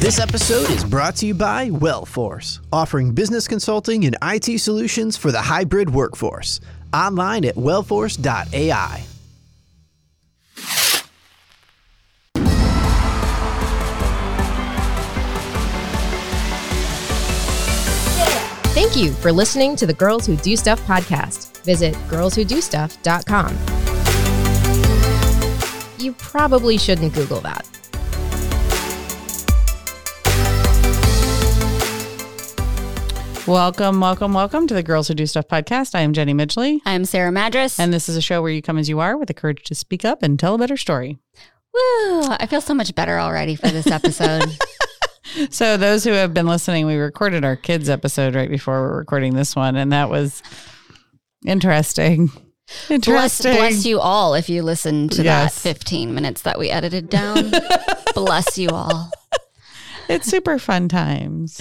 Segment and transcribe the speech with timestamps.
[0.00, 5.30] This episode is brought to you by Wellforce, offering business consulting and IT solutions for
[5.30, 6.58] the hybrid workforce.
[6.94, 9.04] Online at wellforce.ai.
[18.72, 21.62] Thank you for listening to the Girls Who Do Stuff podcast.
[21.64, 23.58] Visit girlswhodostuff.com.
[25.98, 27.79] You probably shouldn't Google that.
[33.50, 35.96] Welcome, welcome, welcome to the Girls Who Do Stuff podcast.
[35.96, 37.80] I am Jenny Midgley, I'm Sarah Madras.
[37.80, 39.74] and this is a show where you come as you are with the courage to
[39.74, 41.18] speak up and tell a better story.
[41.74, 44.44] Woo, I feel so much better already for this episode.
[45.50, 49.34] So, those who have been listening, we recorded our kids' episode right before we're recording
[49.34, 50.42] this one, and that was
[51.46, 52.26] interesting.
[52.88, 53.54] bless, Interesting.
[53.54, 55.62] bless you all if you listen to Yes.
[55.62, 57.52] that 15 minutes that we edited down.
[58.14, 59.10] bless you all.
[60.08, 61.60] It's super fun times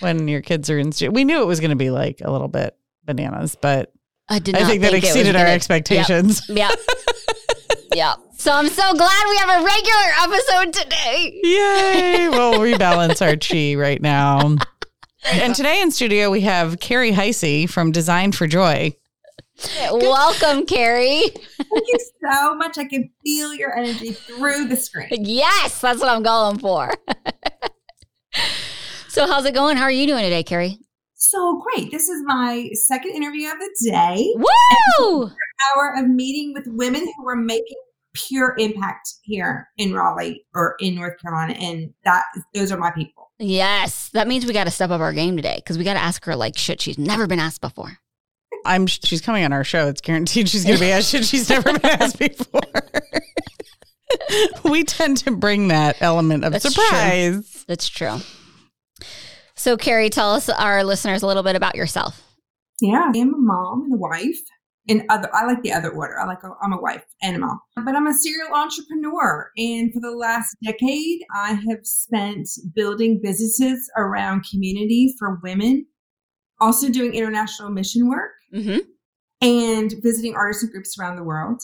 [0.00, 0.92] when your kids are in.
[0.92, 3.92] Stu- we knew it was going to be like a little bit bananas, but
[4.28, 6.42] I did I not think that exceeded our gonna- expectations.
[6.48, 6.72] Yep.
[7.94, 8.16] yep.
[8.38, 11.40] So I'm so glad we have a regular episode today.
[11.42, 12.28] Yay!
[12.28, 14.56] We'll rebalance our chi right now.
[15.24, 18.94] And today in studio we have Carrie Heisey from Design for Joy.
[19.90, 21.22] Welcome, Carrie.
[21.30, 22.76] Thank you so much.
[22.76, 25.08] I can feel your energy through the screen.
[25.10, 26.92] Yes, that's what I'm going for.
[29.16, 29.78] so how's it going?
[29.78, 30.78] How are you doing today, Carrie?
[31.14, 31.90] So great.
[31.90, 34.34] This is my second interview of the day.
[34.36, 35.30] Woo!
[35.74, 37.78] Hour of meeting with women who are making
[38.12, 41.54] pure impact here in Raleigh or in North Carolina.
[41.54, 43.30] And that those are my people.
[43.38, 46.02] Yes, that means we got to step up our game today because we got to
[46.02, 47.96] ask her like shit she's never been asked before.
[48.66, 49.86] I'm she's coming on our show.
[49.88, 52.60] It's guaranteed she's going to be asked shit she's never been asked before.
[54.70, 56.84] we tend to bring that element of That's true.
[56.84, 57.64] surprise.
[57.66, 58.18] That's true.
[59.54, 62.22] So, Carrie, tell us our listeners a little bit about yourself.
[62.80, 63.10] Yeah.
[63.14, 64.38] I am a mom and a wife.
[64.88, 66.20] And other, I like the other order.
[66.20, 69.50] I like, a, I'm a wife and a mom, but I'm a serial entrepreneur.
[69.56, 75.86] And for the last decade, I have spent building businesses around community for women,
[76.60, 78.78] also doing international mission work Mm-hmm.
[79.42, 81.60] and visiting artists and groups around the world.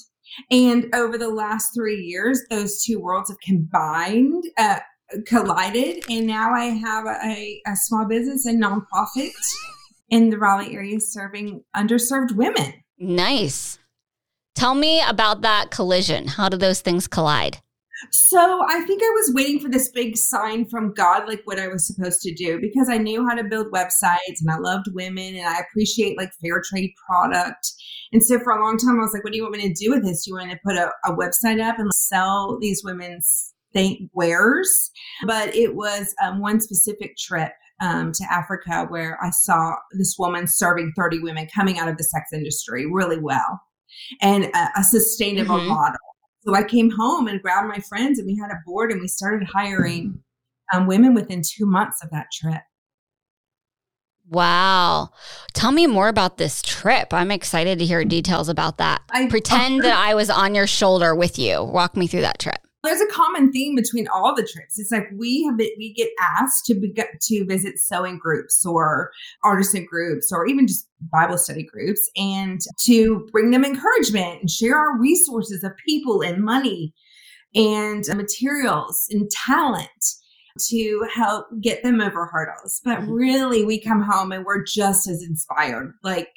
[0.50, 4.80] And over the last three years, those two worlds have combined, uh,
[5.26, 9.30] collided, and now I have a, a small business and nonprofit
[10.10, 12.74] in the Raleigh area serving underserved women.
[12.98, 13.78] Nice.
[14.54, 16.28] Tell me about that collision.
[16.28, 17.58] How do those things collide?
[18.10, 21.68] So I think I was waiting for this big sign from God, like what I
[21.68, 25.36] was supposed to do, because I knew how to build websites and I loved women
[25.36, 27.70] and I appreciate like fair trade product.
[28.12, 29.74] And so for a long time, I was like, what do you want me to
[29.74, 30.24] do with this?
[30.24, 34.90] Do you want to put a, a website up and sell these women's thing wares?
[35.26, 40.46] But it was um, one specific trip um, to Africa where I saw this woman
[40.46, 43.60] serving 30 women coming out of the sex industry really well
[44.20, 45.68] and a, a sustainable Mhm.
[45.68, 45.98] model.
[46.44, 49.08] So I came home and grabbed my friends and we had a board and we
[49.08, 50.20] started hiring
[50.72, 52.62] um, women within two months of that trip.
[54.28, 55.10] Wow.
[55.52, 57.12] Tell me more about this trip.
[57.12, 59.02] I'm excited to hear details about that.
[59.10, 61.62] I Pretend that I was on your shoulder with you.
[61.62, 62.58] Walk me through that trip.
[62.82, 64.78] There's a common theme between all the trips.
[64.78, 66.10] It's like we have been, we get
[66.40, 69.10] asked to be, to visit sewing groups or
[69.44, 74.76] artisan groups or even just Bible study groups and to bring them encouragement and share
[74.76, 76.92] our resources of people and money
[77.54, 79.88] and materials and talent
[80.58, 82.80] to help get them over hurdles.
[82.84, 83.14] But Mhm.
[83.14, 85.94] really we come home and we're just as inspired.
[86.02, 86.30] Like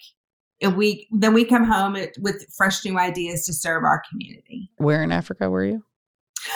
[0.75, 4.69] we then we come home with fresh new ideas to serve our community.
[4.77, 5.83] Where in Africa were you?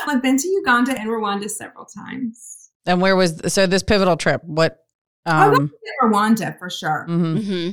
[0.07, 2.69] I've been to Uganda and Rwanda several times.
[2.85, 4.41] And where was so this pivotal trip?
[4.43, 4.77] What?
[5.25, 7.05] I went Um, to Rwanda for sure.
[7.09, 7.39] mhm.
[7.39, 7.69] Mm-hmm.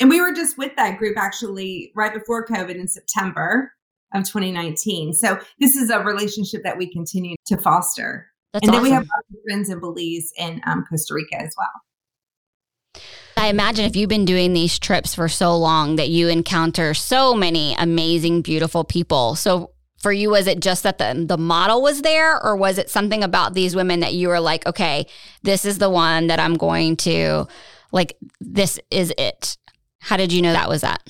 [0.00, 3.72] And we were just with that group actually right before COVID in September
[4.12, 5.12] of 2019.
[5.12, 8.26] So this is a relationship that we continue to foster.
[8.52, 8.90] That's and then awesome.
[8.90, 13.02] we have lots friends in Belize and um, Costa Rica as well.
[13.36, 17.34] I imagine if you've been doing these trips for so long that you encounter so
[17.34, 19.34] many amazing, beautiful people.
[19.34, 19.70] So
[20.04, 23.24] for you, was it just that the, the model was there, or was it something
[23.24, 25.06] about these women that you were like, okay,
[25.42, 27.46] this is the one that I'm going to,
[27.90, 29.56] like, this is it?
[30.00, 31.02] How did you know that was that?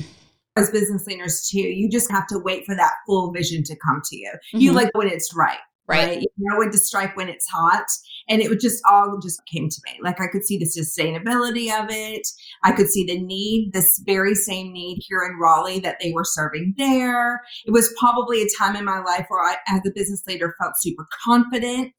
[0.57, 4.01] As business leaders too, you just have to wait for that full vision to come
[4.05, 4.33] to you.
[4.53, 4.77] You Mhm.
[4.77, 5.59] like when it's right.
[5.87, 6.23] Right.
[6.23, 7.85] You know when to strike when it's hot.
[8.29, 9.99] And it would just all just came to me.
[10.03, 12.27] Like I could see the sustainability of it.
[12.65, 16.25] I could see the need, this very same need here in Raleigh that they were
[16.25, 17.41] serving there.
[17.67, 20.73] It was probably a time in my life where I, as a business leader, felt
[20.79, 21.93] super confident.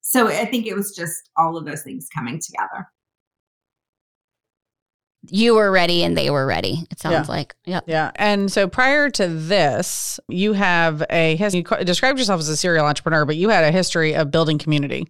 [0.00, 2.88] So I think it was just all of those things coming together.
[5.30, 6.84] You were ready and they were ready.
[6.90, 7.34] It sounds Yeah.
[7.34, 7.54] like.
[7.66, 7.80] Yeah.
[7.86, 8.10] Yeah.
[8.14, 12.86] And so prior to this, you have a his- you described yourself as a serial
[12.86, 15.06] entrepreneur, but you had a history of building community.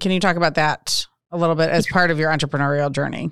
[0.00, 3.30] Can you talk about that a little bit as part of your entrepreneurial journey?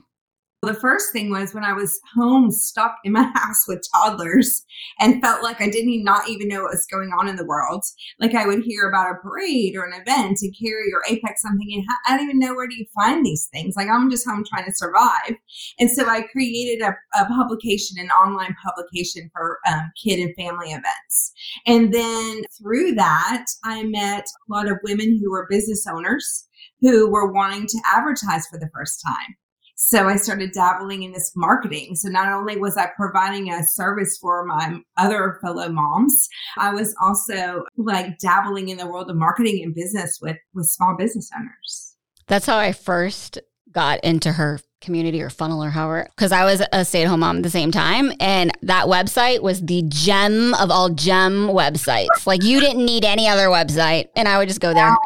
[0.64, 4.64] The first thing was when I was home stuck in my house with toddlers
[5.00, 7.84] and felt like I didn't not even know what was going on in the world.
[8.20, 11.68] Like I would hear about a parade or an event and Cary or Apex something,
[11.72, 13.74] and I don't even know where do you find these things.
[13.76, 15.36] Like I'm just home trying to survive.
[15.78, 20.70] And so I created a, a publication, an online publication for um, kid and family
[20.70, 21.32] events.
[21.66, 26.46] And then through that, I met a lot of women who were business owners
[26.80, 29.36] who were wanting to advertise for the first time.
[29.86, 31.94] So I started dabbling in this marketing.
[31.94, 36.26] So not only was I providing a service for my other fellow moms,
[36.56, 40.96] I was also like dabbling in the world of marketing and business with with small
[40.96, 41.96] business owners.
[42.28, 43.38] That's how I first
[43.72, 47.20] got into her community or funnel or however, because I was a stay at home
[47.20, 48.10] mom at the same time.
[48.20, 52.26] And that website was the gem of all gem websites.
[52.26, 54.08] Like you didn't need any other website.
[54.16, 54.96] And I would just go there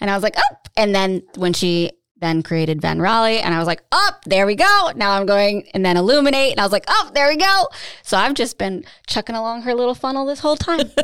[0.00, 3.58] and I was like, oh And then when she then created Van Raleigh, and I
[3.58, 4.90] was like, up, there we go.
[4.96, 6.52] Now I'm going and then Illuminate.
[6.52, 7.68] And I was like, up, there we go.
[8.02, 10.90] So I've just been chucking along her little funnel this whole time.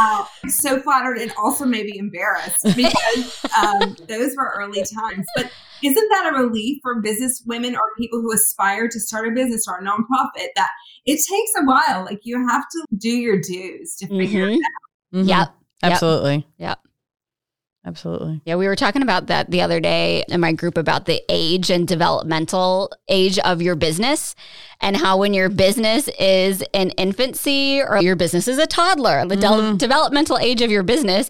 [0.00, 0.26] Wow.
[0.42, 5.26] I'm so flattered and also maybe embarrassed because um, those were early times.
[5.36, 5.50] But
[5.82, 9.66] isn't that a relief for business women or people who aspire to start a business
[9.68, 10.70] or a nonprofit that
[11.04, 12.04] it takes a while?
[12.04, 14.56] Like you have to do your dues to figure it Mhm.
[14.56, 15.24] out.
[15.24, 15.28] Mhm.
[15.28, 15.54] Yep.
[15.82, 16.46] Absolutely.
[16.56, 16.78] Yep.
[17.84, 18.40] Absolutely.
[18.44, 21.68] Yeah, we were talking about that the other day in my group about the age
[21.68, 24.36] and developmental age of your business
[24.80, 29.34] and how when your business is in infancy or your business is a toddler, the
[29.36, 29.78] de- Mhm.
[29.78, 31.28] developmental age of your business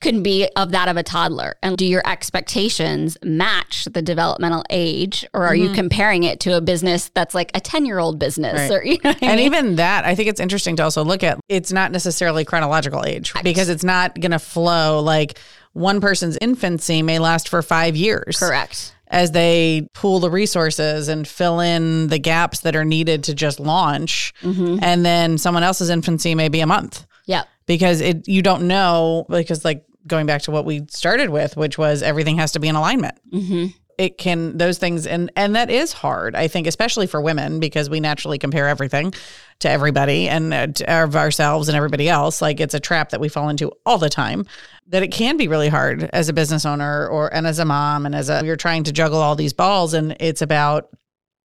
[0.00, 1.54] can be of that of a toddler.
[1.62, 5.74] And do your expectations match the developmental age or are you Mhm.
[5.76, 8.70] comparing it to a business that's like a 10-year-old business Right.
[8.72, 9.46] or you know what I And mean?
[9.46, 13.32] even that, I think it's interesting to also look at it's not necessarily chronological age
[13.44, 15.38] because it's not going to flow like
[15.74, 18.38] one person's infancy may last for five years.
[18.38, 18.92] correct.
[19.08, 23.60] As they pool the resources and fill in the gaps that are needed to just
[23.60, 24.32] launch.
[24.42, 24.80] Mhm.
[24.82, 27.46] And then someone else's infancy may be a month Yep.
[27.66, 31.78] because it you don't know because like going back to what we started with, which
[31.78, 33.14] was everything has to be in alignment.
[33.32, 33.74] Mhm.
[33.98, 36.34] It can those things and and that is hard.
[36.34, 39.14] I think especially for women because we naturally compare everything
[39.60, 42.42] to everybody and uh, to of ourselves and everybody else.
[42.42, 44.46] Like it's a trap that we fall into all the time.
[44.88, 48.06] That it can be really hard as a business owner or and as a mom
[48.06, 50.88] and as a you're trying to juggle all these balls and it's about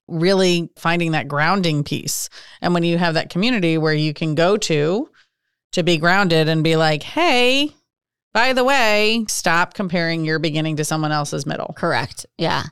[0.07, 2.30] really finding that grounding piece.
[2.62, 5.10] And when you have that community where you can go to
[5.74, 7.74] to be grounded and be like, "Hey,
[8.34, 12.26] by the way, stop comparing your beginning to someone else's middle." Correct.
[12.38, 12.64] Yeah.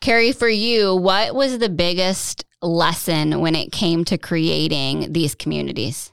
[0.00, 6.12] Carrie, for you, what was the biggest lesson when it came to creating these communities?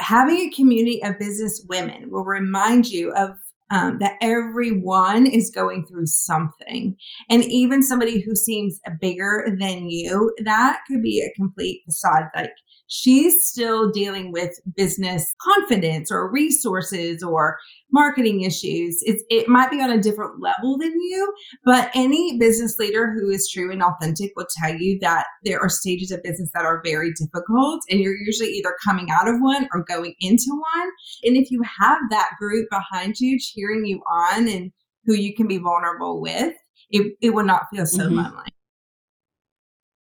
[0.00, 3.36] having a community of business women will remind you of
[3.70, 6.96] um, that everyone is going through something.
[7.28, 12.24] And even somebody who seems bigger than you, that could be a complete facade.
[12.34, 12.50] Like
[12.90, 17.56] she's still dealing with business confidence or resources or
[17.92, 18.98] marketing issues.
[19.02, 21.32] It's, it might be on a different level than you,
[21.64, 25.68] but any business leader who is true and authentic will tell you that there are
[25.68, 29.68] stages of business that are very difficult and you're usually either coming out of one
[29.72, 30.90] or going into one.
[31.22, 34.72] And if you have that group behind you cheering you on and
[35.04, 36.54] who you can be vulnerable with,
[36.90, 38.16] it, it will not feel so Mhm.
[38.16, 38.48] lonely.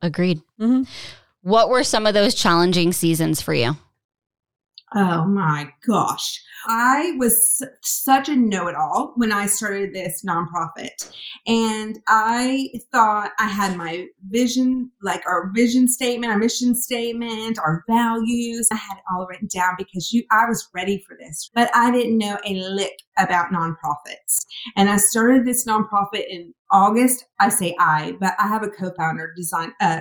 [0.01, 0.41] Agreed.
[0.59, 0.89] Mhm.
[1.49, 3.75] What were some of those challenging seasons for you?
[4.95, 6.43] Oh my gosh.
[6.67, 11.11] I was such a know it all when I started this nonprofit.
[11.47, 17.83] And I thought I had my vision, like our vision statement, our mission statement, our
[17.89, 18.69] values.
[18.71, 21.51] I had it all written down because you I was ready for this.
[21.55, 24.45] But I didn't know a lick about nonprofits.
[24.77, 27.25] And I started this nonprofit in August.
[27.41, 30.01] I say I, but I have a co-founder, design uh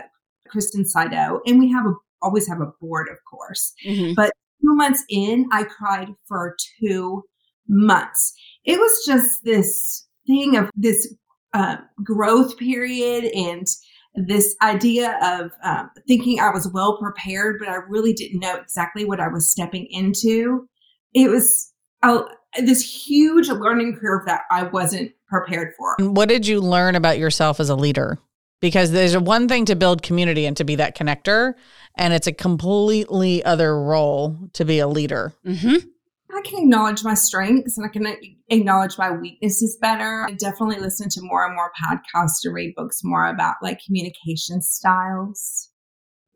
[0.50, 4.16] Kristen Sido, and we have a always have a board, of course Mhm.
[4.16, 7.24] two months in, I cried for two
[7.68, 8.34] months.
[8.66, 11.14] It was just this thing of this
[11.54, 13.68] uh, growth period and
[14.16, 19.06] this idea of um, thinking I was well prepared, but I really didn't know exactly
[19.06, 20.68] what I was stepping into.
[21.14, 21.72] It was
[22.04, 22.22] a,
[22.60, 25.96] this huge learning curve that I wasn't prepared for.
[26.00, 28.20] What did you learn about yourself as a leader?
[28.60, 31.54] Because there's a one thing to build community and to be that connector,
[31.96, 35.34] and it's a completely other role to be a leader.
[35.46, 35.84] Mhm.
[36.30, 38.16] I can acknowledge my strengths and I can
[38.50, 40.26] acknowledge my weaknesses better.
[40.28, 44.62] I definitely listen to more and more podcasts to read books more about like communication
[44.62, 45.70] styles.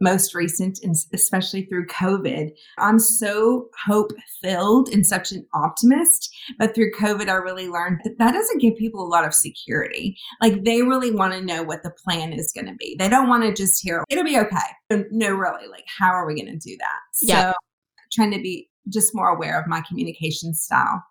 [0.02, 6.30] Most recent, and especially through COVID, I'm so hope filled and such an optimist.
[6.60, 10.18] But through COVID, I really learned that that doesn't give people a lot of security.
[10.42, 12.96] Like they really want to know what the plan is going to be.
[12.98, 15.06] They don't want to just hear, it'll be okay.
[15.12, 17.00] No, really, like, how are we going to do that?
[17.22, 17.52] Yeah.
[17.52, 17.56] So,
[18.12, 21.04] trying to be just more aware of my communication style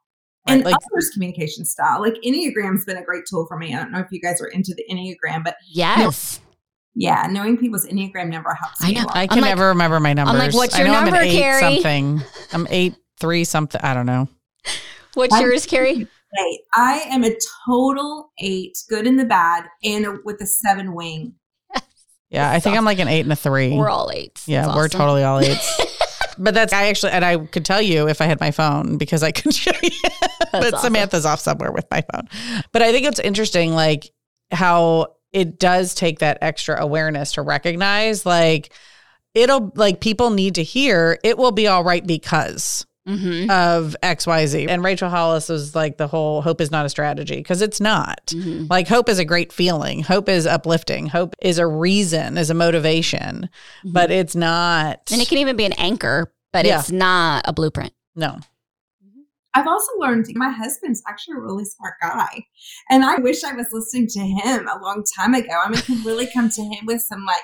[0.49, 2.00] Right, and like- others' communication style.
[2.00, 3.75] Like Enneagram's been a great tool for me.
[3.75, 6.40] I don't know if you guys are into the Enneagram, but Yes.
[6.94, 9.02] Yeah, knowing people's Enneagram number helps I know.
[9.02, 9.16] a lot.
[9.16, 10.38] I I'm can like- never remember my numbers.
[10.38, 12.23] like, "What's I your know I'm an number, eight Carrie?" Something.
[12.52, 13.80] I'm eight three something.
[13.82, 14.28] I don't know.
[15.14, 16.06] What's I'm- yours, Carrie?
[16.40, 16.61] Eight.
[16.75, 21.35] I am a total eight, good and the bad, and a, with a seven wing.
[22.30, 23.76] Yeah, I think I'm like an eight and a three.
[23.76, 24.47] We're all eights.
[24.47, 25.00] yeah, That's we're awesome.
[25.00, 25.80] totally all eights.
[26.38, 29.25] but that's I actually and I could tell you if I had my phone because
[29.25, 29.90] I could show you.
[30.52, 30.78] but awesome.
[30.78, 32.28] Samantha's off somewhere with my phone.
[32.70, 34.12] But I think it's interesting, like
[34.52, 38.73] how it does take that extra awareness to recognize, like
[39.35, 43.49] it'll like people need to hear it will be all right because Mhm.
[43.51, 44.69] of XYZ.
[44.69, 48.21] And Rachel Hollis was like the whole hope is not a strategy because it's not.
[48.27, 48.69] Mhm.
[48.69, 50.03] Like hope is a great feeling.
[50.03, 51.07] Hope is uplifting.
[51.07, 53.49] Hope is a reason, is a motivation,
[53.85, 55.01] but it's not.
[55.13, 56.81] And it can even be an anchor, but Yeah.
[56.81, 57.93] it's not a blueprint.
[58.17, 58.39] no.
[59.54, 62.45] I've also learned my husband's actually a really smart guy.
[62.88, 65.52] And I wish I was listening to him a long time ago.
[65.64, 67.42] I mean, I could really come to him with some like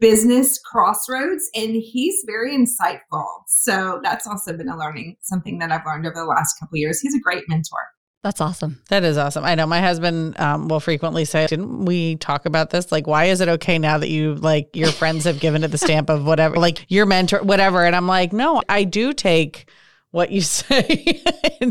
[0.00, 3.26] business crossroads and he's very insightful.
[3.46, 7.00] So that's also been a learning, something that I've learned over the last couple years.
[7.00, 7.78] He's a great mentor.
[8.22, 8.82] That's awesome.
[8.88, 9.44] That is awesome.
[9.44, 12.90] I know my husband um, will frequently say, "Didn't we talk about this?
[12.90, 15.78] Like, why is it okay now that you like your friends have given it the
[15.78, 19.70] stamp of whatever, like your mentor, whatever?" And I'm like, "No, I do take
[20.10, 21.22] what you say.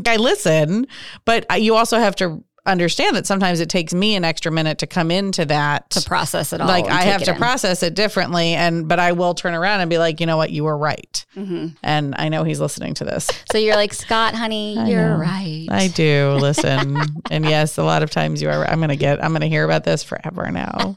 [0.05, 0.87] I listen,
[1.25, 4.87] but you also have to understand that sometimes it takes me an extra minute to
[4.87, 6.67] come into that To process it all.
[6.67, 7.37] like I have to in.
[7.37, 10.49] process it differently, and but I will turn around and be like, you know what,
[10.49, 11.75] you were right, Mhm.
[11.83, 13.29] and I know he's listening to this.
[13.51, 15.17] So you're like, Scott, honey, you're know.
[15.17, 15.67] right.
[15.69, 16.97] I do listen,
[17.31, 18.65] and yes, a lot of times you are.
[18.65, 19.23] I'm gonna get.
[19.23, 20.95] I'm gonna hear about this forever now.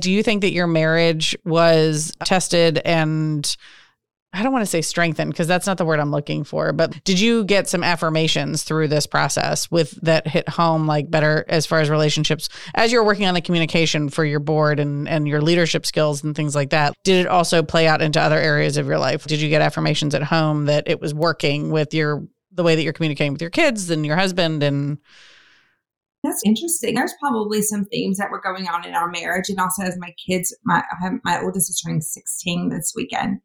[0.00, 3.56] do you think that your marriage was tested and?
[4.34, 7.04] I don't want to say strengthened because that's not the word I'm looking for, but
[7.04, 11.66] did you get some affirmations through this process with that hit home like better as
[11.66, 15.42] far as relationships as you're working on the communication for your board and and your
[15.42, 16.94] leadership skills and things like that?
[17.04, 19.26] Did it also play out into other areas of your life?
[19.26, 22.82] Did you get affirmations at home that it was working with your the way that
[22.82, 24.98] you're communicating with your kids and your husband and
[26.32, 26.94] That's interesting.
[26.94, 30.14] There's probably some themes that were going on in our marriage, and also as my
[30.26, 30.82] kids, my
[31.24, 33.38] my oldest is turning 16 this weekend.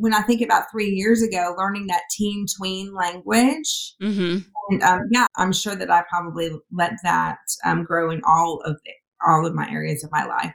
[0.00, 4.38] When I think about three years ago, learning that teen tween language, hmm
[4.70, 8.76] and um, yeah, I'm sure that I probably let that um, grow in all of
[8.84, 8.92] the,
[9.24, 10.54] all of my areas of my life.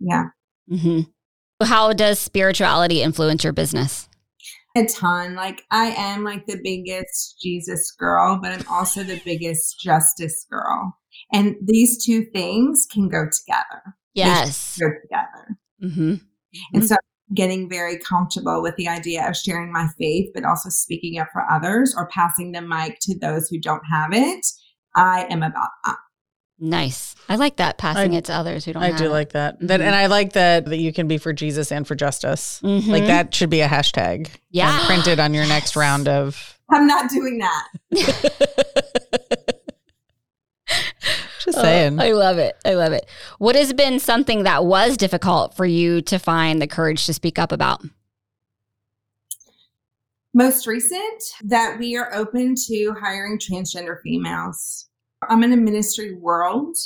[0.00, 0.24] Yeah,
[0.68, 1.00] hmm
[1.62, 4.08] How does spirituality influence your business?
[4.76, 5.34] a ton.
[5.34, 10.96] Like I am like the biggest Jesus girl, but I'm also the biggest justice girl,
[11.32, 13.82] and these two things can go together.
[14.14, 14.78] Yes.
[14.78, 15.58] Go together.
[15.94, 16.14] hmm
[16.72, 16.96] And so
[17.34, 21.42] getting very comfortable with the idea of sharing my faith, but also speaking up for
[21.50, 24.46] others or passing the mic to those who don't have it.
[24.94, 25.96] I am about that.
[26.60, 27.16] Nice.
[27.28, 28.82] I like that passing I- it to others who don't.
[28.82, 28.94] Have it.
[28.94, 29.12] I have do it.
[29.12, 29.58] like that.
[29.66, 29.84] That Mhm.
[29.86, 32.60] and I like that that you can be for Jesus and for justice.
[32.62, 32.86] Mhm.
[32.86, 34.28] Like that should be a hashtag.
[34.50, 34.86] Yeah.
[34.86, 37.68] Printed on your next round of I'm not doing that.
[41.44, 42.00] just Oh, saying.
[42.00, 42.56] I love it.
[42.64, 43.08] I love it.
[43.38, 47.38] What has been something that was difficult for you to find the courage to speak
[47.38, 47.82] up about?
[50.32, 54.88] Most recent that we are open to hiring transgender females.
[55.28, 56.76] I'm in a ministry world.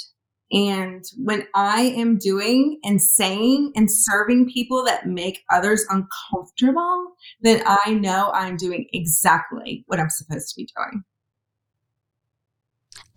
[0.50, 7.12] And when I am doing and saying and serving people that make others uncomfortable,
[7.42, 11.02] then I know I'm doing exactly what I'm supposed to be doing.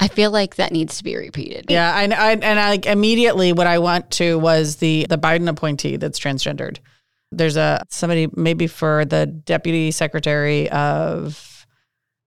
[0.02, 1.68] I feel like that needs to be repeated.
[1.70, 5.96] Yeah, I, I and I immediately what I went to was the the Biden appointee
[5.98, 6.80] that's transgendered.
[7.32, 11.66] There's a somebody maybe for the deputy secretary of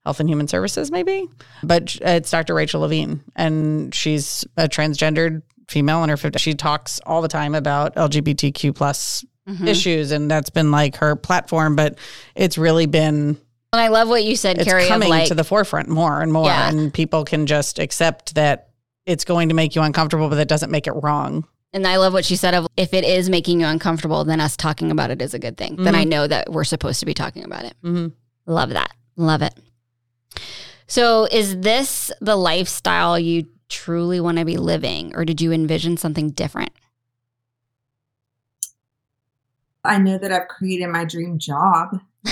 [0.05, 1.25] Health and Human Services, maybe,
[1.63, 2.53] but it's Dr.
[2.53, 6.39] Rachel Levine, and she's a transgendered female in her 50s.
[6.39, 9.67] She talks all the time about LGBTQ plus Mhm.
[9.67, 11.75] issues, and that's been like her platform.
[11.75, 11.97] But
[12.35, 13.37] it's really been
[13.73, 14.83] And I love what you said, it's Carrie.
[14.83, 16.69] Of coming like, to the forefront more and more Yeah.
[16.69, 18.69] and people can just accept that
[19.05, 22.13] it's going to make you uncomfortable but that doesn't make it wrong and I love
[22.13, 25.23] what she said of if it is making you uncomfortable, then us talking about it
[25.23, 25.75] is a good thing.
[25.77, 25.97] Then Mhm.
[25.97, 27.73] I know that we're supposed to be talking about it.
[27.83, 28.09] mm-hmm.
[28.45, 28.91] Love that.
[29.15, 29.55] Love it.
[30.85, 35.97] So, is this the lifestyle you truly want to be living, or did you envision
[35.97, 36.69] something different?
[39.83, 41.99] I know that I've created my dream job.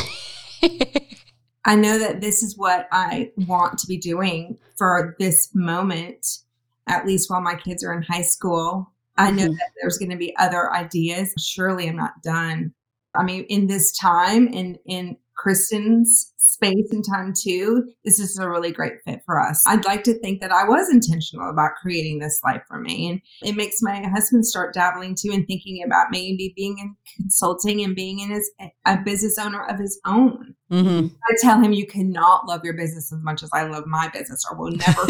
[1.66, 6.40] I know that this is what I want to be doing for this moment,
[6.88, 8.92] at least while my kids are in high school.
[9.18, 9.58] I know Mhm.
[9.58, 11.34] that there's going to be other ideas.
[11.38, 12.74] Surely I'm not done.
[13.14, 18.48] I mean, in this time and in Kristen's space and time too, this is a
[18.48, 19.64] really great fit for us.
[19.66, 23.10] I'd like to think that I was intentional about creating this life for me.
[23.10, 27.84] And it makes my husband start dabbling too and thinking about maybe being in consulting
[27.84, 28.52] and being in his
[28.86, 30.54] a business owner of his own.
[30.70, 34.10] hmm I tell him you cannot love your business as much as I love my
[34.10, 35.08] business, or we'll never.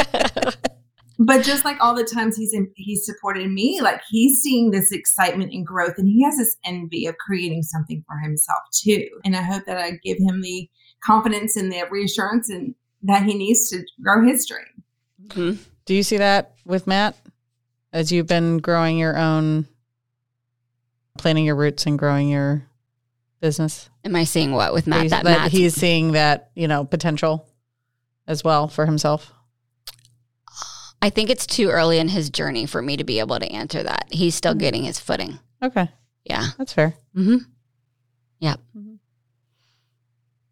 [1.18, 4.92] but just like all the times he's in, he's supported me, like he's seeing this
[4.92, 9.06] excitement and growth, and he has this envy of creating something for himself too.
[9.24, 10.68] And I hope that I give him the
[11.04, 14.64] confidence and the reassurance and that he needs to grow his dream.
[15.28, 15.58] Mhm.
[15.84, 17.16] Do you see that with Matt
[17.92, 19.68] as you've been growing your own,
[21.18, 22.64] planting your roots and growing your
[23.40, 23.90] business?
[24.04, 25.10] Am I seeing what with Matt?
[25.10, 25.52] That that Matt.
[25.52, 27.46] he's seeing that you know potential
[28.26, 29.33] as well for himself.
[31.04, 33.82] I think it's too early in his journey for me to be able to answer
[33.82, 34.06] that.
[34.10, 35.38] He's still getting his footing.
[35.62, 35.90] Okay,
[36.24, 36.46] Yeah.
[36.56, 36.94] that's fair.
[37.14, 37.36] Mm-hmm.
[38.40, 38.58] yep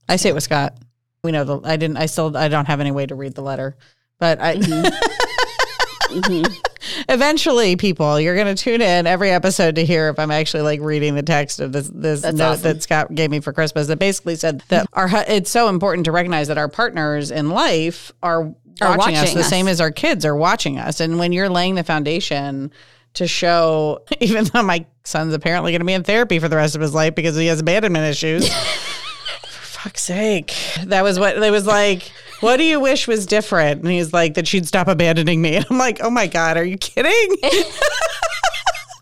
[0.09, 0.77] I say it with Scott.
[1.25, 1.61] We know the.
[1.65, 1.97] I didn't.
[1.97, 2.37] I still.
[2.37, 3.77] I don't have any way to read the letter,
[4.19, 4.57] but I.
[4.57, 6.53] Mm-hmm.
[7.09, 10.81] Eventually, people, you're going to tune in every episode to hear if I'm actually like
[10.81, 12.63] reading the text of this this That's note awesome.
[12.65, 13.87] that Scott gave me for Christmas.
[13.87, 18.13] That basically said that our it's so important to recognize that our partners in life
[18.23, 21.33] are watching, Are us watching the same as our kids are watching us, and when
[21.33, 22.73] you're laying the foundation
[23.15, 26.75] to show, even though my son's apparently going to be in therapy for the rest
[26.75, 28.49] of his life because he has abandonment issues.
[28.53, 32.11] for fuck's sake, that was what it was like.
[32.41, 33.83] What do you wish was different?
[33.83, 35.57] And he's like, that she'd stop abandoning me.
[35.57, 37.37] And I'm like, oh my God, are you kidding?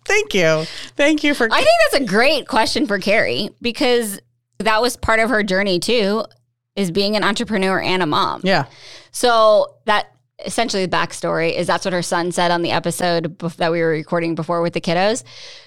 [0.06, 0.64] Thank you.
[0.96, 1.48] Thank you for.
[1.50, 4.20] I think that's a great question for Carrie because
[4.58, 6.24] that was part of her journey too,
[6.76, 8.40] is being an entrepreneur and a mom.
[8.44, 8.66] yeah.
[9.10, 10.12] So that
[10.44, 13.80] essentially the backstory is that's what her son said on the episode bef- that we
[13.80, 15.22] were recording before with the kiddos.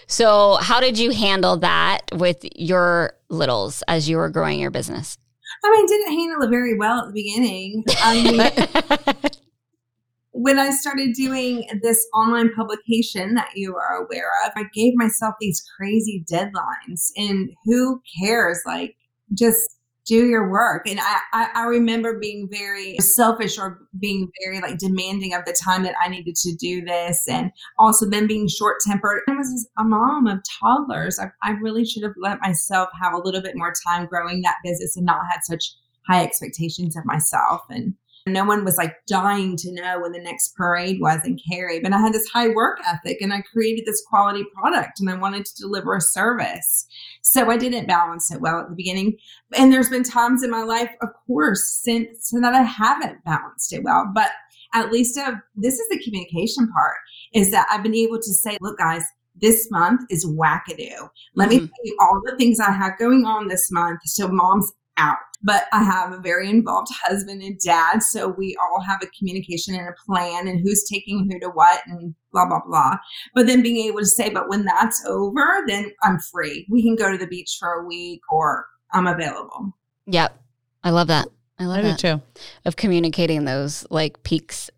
[0.08, 5.18] So how did you handle that with your littles as you were growing your business?
[5.64, 7.84] I mean, I didn't handle it very well at the beginning.
[8.00, 9.32] I mean,
[10.32, 15.36] when I started doing this online publication that you are aware of, I gave myself
[15.40, 17.12] these crazy deadlines.
[17.16, 18.60] And who cares?
[18.66, 18.96] Like,
[19.34, 20.88] just do your work.
[20.88, 25.58] And I, I, I remember being very selfish or being very like demanding of the
[25.64, 27.26] time that I needed to do this.
[27.30, 29.22] And also then being short tempered.
[29.30, 31.20] I was a mom of toddlers.
[31.20, 34.58] I, I really should have let myself have a little bit more time growing that
[34.64, 35.74] business and not had such
[36.08, 37.62] high expectations of myself.
[37.70, 37.94] And
[38.26, 41.92] no one was like dying to know when the next parade was in Cary, but
[41.92, 45.46] I had this high work ethic and I created this quality product and I wanted
[45.46, 46.88] to deliver a service.
[47.22, 49.18] So I didn't balance it well at the beginning.
[49.58, 53.74] And there's been times in my life, of course, since so that I haven't balanced
[53.74, 54.10] it well.
[54.14, 54.30] But
[54.74, 56.96] at least I've, this is the communication part
[57.34, 59.04] is that I've been able to say, look, guys,
[59.36, 61.10] this month is wackadoo.
[61.36, 61.68] Let me Mhm.
[61.68, 64.00] tell you all the things I have going on this month.
[64.06, 65.18] So mom's out.
[65.44, 68.02] But I have a very involved husband and dad.
[68.02, 71.82] So we all have a communication and a plan and who's taking who to what
[71.88, 72.96] and blah, blah, blah.
[73.36, 76.66] But then being able to say, but when that's over, then I'm free.
[76.70, 79.76] We can go to the beach for a week or I'm available.
[80.08, 80.40] Yep.
[80.84, 81.28] I love that.
[81.60, 82.00] I love I that.
[82.00, 82.22] too.
[82.66, 84.70] Of communicating those like peaks,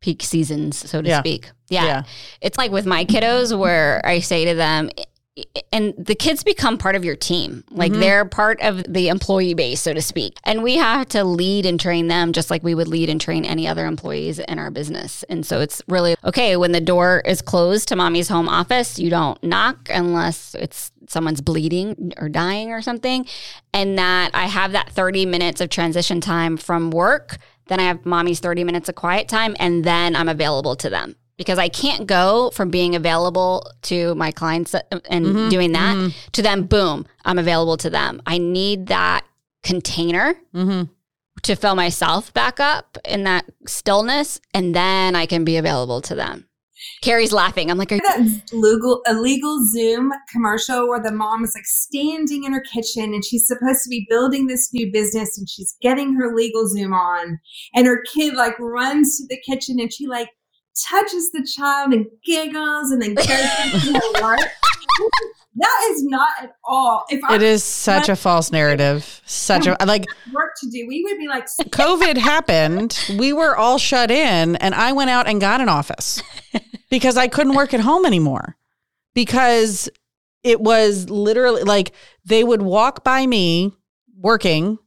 [0.00, 1.20] peak seasons, so to Yeah.
[1.20, 1.50] speak.
[1.68, 2.02] Yeah.
[2.40, 4.90] It's like with my kiddos where I say to them,
[5.72, 7.64] and the kids become part of your team.
[7.70, 8.00] Like Mhm.
[8.00, 10.36] they're part of the employee base, so to speak.
[10.44, 13.44] And we have to lead and train them just like we would lead and train
[13.46, 15.24] any other employees in our business.
[15.30, 19.08] And so it's really okay when the door is closed to mommy's home office, you
[19.08, 23.26] don't knock unless it's someone's bleeding or dying or something.
[23.72, 27.38] And that I have that 30 minutes of transition time from work.
[27.68, 31.16] Then I have mommy's 30 minutes of quiet time, and then I'm available to them
[31.36, 36.14] because I can't go from being available to my clients and Mhm, doing that mhm.
[36.32, 38.22] to them, boom, I'm available to them.
[38.26, 39.24] I need that
[39.62, 40.90] container Mhm.
[41.42, 46.14] to fill myself back up in that stillness, and then I can be available to
[46.14, 46.46] them.
[47.00, 47.70] Carrie's laughing.
[47.70, 52.52] I'm like, Are that legal illegal Zoom commercial where the mom is like standing in
[52.52, 56.34] her kitchen and she's supposed to be building this new business and she's getting her
[56.34, 57.38] LegalZoom on
[57.74, 60.28] and her kid like runs to the kitchen and she like
[60.88, 64.40] touches the child and giggles and then goes into her work.
[65.56, 67.04] that is not at all.
[67.10, 69.20] If I It is such a false narrative.
[69.26, 72.98] Such a like work to do, we would be like, COVID happened.
[73.18, 76.22] We were all shut in, and I went out and got an office
[76.90, 78.56] because I couldn't work at home anymore.
[79.14, 79.90] Because
[80.42, 81.92] it was literally like
[82.24, 83.72] they would walk by me
[84.16, 84.78] working,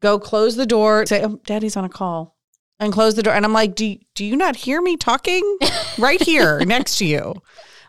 [0.00, 2.35] go close the door, say, oh, Daddy's on a call,
[2.78, 3.34] and close the door.
[3.34, 5.58] And I'm like, Do, do you not hear me talking
[5.98, 7.34] right here next to you?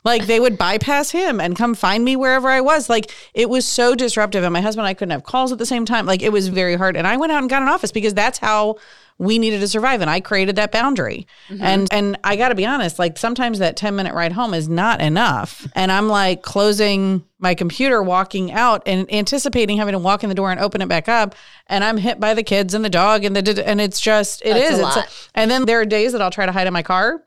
[0.04, 2.90] Like they would bypass him and come find me wherever I was.
[2.90, 4.44] Like it was so disruptive.
[4.44, 6.06] And my husband and I couldn't have calls at the same time.
[6.06, 6.96] Like it was very hard.
[6.96, 8.78] And I went out and got an office because that's how
[9.20, 10.00] we needed to survive.
[10.02, 11.26] And I created that boundary.
[11.50, 11.64] Mm-hmm.
[11.64, 15.02] And and I gotta be honest, like sometimes that 10 minute ride home is not
[15.02, 15.68] enough.
[15.74, 20.36] And I'm like closing my computer, walking out and anticipating having to walk in the
[20.36, 21.34] door and open it back up.
[21.68, 24.54] And I'm hit by the kids and the dog and the and it's just it
[24.54, 24.80] That's is.
[24.80, 25.30] a It's lot.
[25.34, 27.24] and then there are days that I'll try to hide in my car.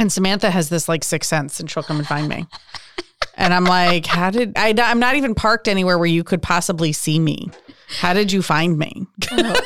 [0.00, 2.46] And Samantha has this like sixth sense and she'll come and find me.
[3.36, 4.74] And I'm like, how did I?
[4.78, 7.50] I'm not even parked anywhere where you could possibly see me.
[7.98, 9.06] How did you find me?
[9.30, 9.60] Oh.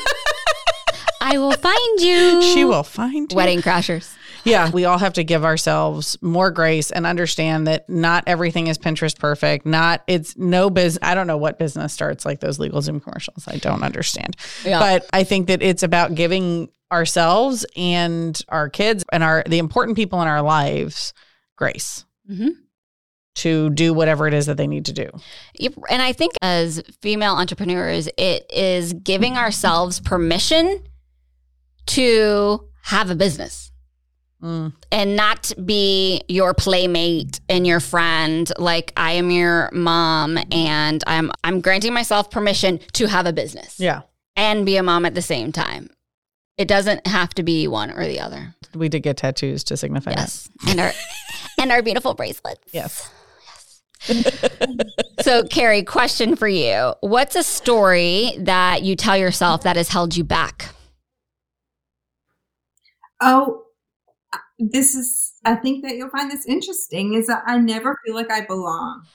[1.20, 2.42] I will find you.
[2.53, 3.37] she will find you.
[3.37, 4.12] Wedding crashers.
[4.45, 8.79] Yeah, we all have to give ourselves more grace and understand that not everything is
[8.79, 9.65] Pinterest perfect.
[9.67, 10.99] Not it's no business.
[11.03, 13.45] I don't know what business starts like those LegalZoom commercials.
[13.49, 14.37] I don't understand.
[14.65, 14.79] Yeah.
[14.79, 19.97] But I think that it's about giving ourselves and our kids and our the important
[19.97, 21.13] people in our lives
[21.57, 22.51] grace Mhm.
[23.37, 25.11] to do whatever it is that they need to do.
[25.91, 30.81] And I think as female entrepreneurs, it is giving ourselves permission
[31.87, 33.63] to have a business
[34.42, 34.75] Mm.
[34.92, 41.31] and not be your playmate and your friend like I am your mom and I'm
[41.42, 44.03] I'm granting myself permission to have a business Yeah.
[44.37, 45.88] and be a mom at the same time.
[46.59, 48.55] It doesn't have to be one or the other.
[48.75, 50.49] We did get tattoos to signify Yes.
[50.68, 50.92] And our
[51.59, 52.61] and our beautiful bracelets.
[52.73, 52.75] that.
[52.75, 53.11] Yes.
[55.23, 56.92] So, Carrie, question for you.
[57.01, 60.68] What's a story that you tell yourself that has held you back?
[63.23, 63.63] oh,
[64.72, 68.31] this is, I think that you'll find this interesting is that I never feel like
[68.31, 69.07] I belong.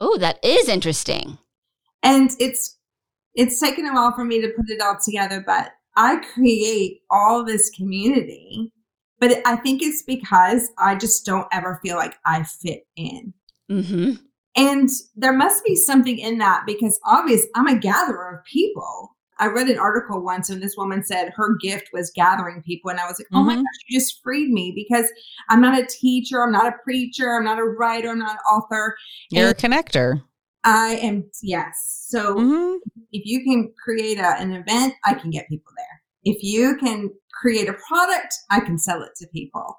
[0.00, 1.38] Oh, that is interesting.
[2.02, 2.76] And it's,
[3.34, 7.44] it's taken a while for me to put it all together, but I create all
[7.44, 8.72] this community.
[9.20, 13.32] But I think it's because I just don't ever feel like I fit in.
[13.68, 14.12] hmm
[14.56, 19.13] And there must be something in that because obviously I'm a gatherer of people.
[19.38, 22.90] I read an article once and this woman said her gift was gathering people.
[22.90, 23.58] And I was like, oh my Mhm.
[23.58, 25.10] gosh, you just freed me because
[25.48, 28.38] I'm not a teacher, I'm not a preacher, I'm not a writer, I'm not an
[28.50, 28.96] author.
[29.30, 30.22] You're a connector.
[30.64, 32.06] I am, yes.
[32.08, 32.74] So hmm
[33.12, 36.02] if you can create a, an event, I can get people there.
[36.24, 39.78] If you can create a product, I can sell it to people.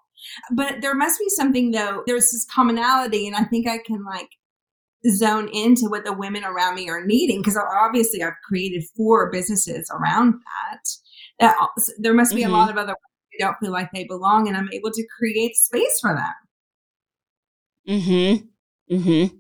[0.52, 4.30] But there must be something though, there's this commonality, and I think I can like
[5.10, 9.90] zone into what the women around me are needing because obviously I've created four businesses
[9.92, 10.88] around that.
[11.40, 11.56] That
[12.00, 12.48] there must be Mhm.
[12.48, 15.08] a lot of other women who don't feel like they belong, and I'm able to
[15.20, 16.34] create space for them.
[17.88, 18.96] Mm-hmm.
[18.96, 19.38] Mm-hmm.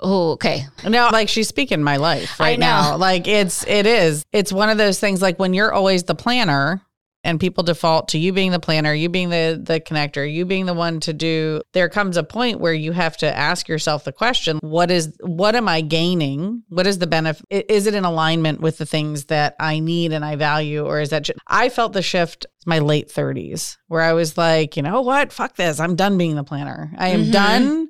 [0.00, 0.66] Oh, okay.
[0.84, 2.96] No, like she's speaking my life right now.
[2.96, 4.24] Like it's it is.
[4.32, 6.82] It's one of those things like when you're always the planner
[7.28, 10.64] and people default to you being the planner, you being the the connector, you being
[10.66, 14.12] the one to do there comes a point where you have to ask yourself the
[14.12, 16.62] question, what is what am I gaining?
[16.70, 17.44] What is the benefit?
[17.50, 21.10] Is it in alignment with the things that I need and I value or is
[21.10, 25.02] that ju- I felt the shift my late 30s where I was like, you know
[25.02, 25.32] what?
[25.32, 25.80] Fuck this.
[25.80, 26.92] I'm done being the planner.
[26.98, 27.32] I am Mhm.
[27.32, 27.88] done.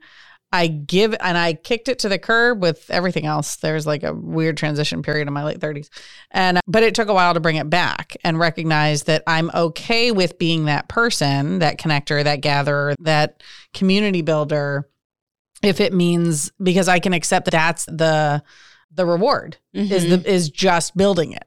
[0.51, 3.57] I give and I kicked it to the curb with everything else.
[3.57, 5.91] There's like a weird transition period in my late 30s.
[6.31, 10.11] And but it took a while to bring it back and recognize that I'm okay
[10.11, 13.43] with being that person, that connector, that gatherer, that
[13.75, 14.89] community builder
[15.63, 18.43] if it means because I can accept that that's the
[18.91, 20.23] the reward is Mhm.
[20.23, 21.45] the is just building it.